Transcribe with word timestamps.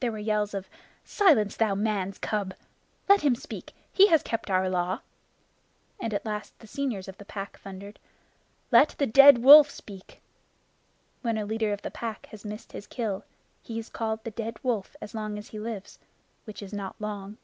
There 0.00 0.12
were 0.12 0.18
yells 0.18 0.52
of 0.52 0.68
"Silence, 1.06 1.56
thou 1.56 1.74
man's 1.74 2.18
cub!" 2.18 2.52
"Let 3.08 3.22
him 3.22 3.34
speak. 3.34 3.72
He 3.90 4.08
has 4.08 4.22
kept 4.22 4.50
our 4.50 4.68
Law"; 4.68 5.00
and 5.98 6.12
at 6.12 6.26
last 6.26 6.58
the 6.58 6.66
seniors 6.66 7.08
of 7.08 7.16
the 7.16 7.24
Pack 7.24 7.58
thundered: 7.60 7.98
"Let 8.70 8.90
the 8.98 9.06
Dead 9.06 9.38
Wolf 9.38 9.70
speak." 9.70 10.20
When 11.22 11.38
a 11.38 11.46
leader 11.46 11.72
of 11.72 11.80
the 11.80 11.90
Pack 11.90 12.26
has 12.26 12.44
missed 12.44 12.72
his 12.72 12.86
kill, 12.86 13.24
he 13.62 13.78
is 13.78 13.88
called 13.88 14.22
the 14.22 14.30
Dead 14.32 14.58
Wolf 14.62 14.96
as 15.00 15.14
long 15.14 15.38
as 15.38 15.48
he 15.48 15.58
lives, 15.58 15.98
which 16.44 16.60
is 16.60 16.74
not 16.74 17.00
long. 17.00 17.38